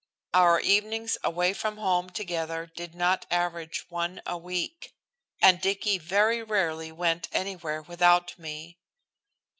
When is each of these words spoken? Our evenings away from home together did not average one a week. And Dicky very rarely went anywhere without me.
Our 0.33 0.59
evenings 0.59 1.19
away 1.23 1.53
from 1.53 1.77
home 1.77 2.09
together 2.09 2.65
did 2.75 2.95
not 2.95 3.27
average 3.29 3.85
one 3.89 4.19
a 4.25 4.35
week. 4.35 4.93
And 5.39 5.61
Dicky 5.61 5.99
very 5.99 6.41
rarely 6.41 6.91
went 6.91 7.29
anywhere 7.31 7.83
without 7.83 8.39
me. 8.39 8.79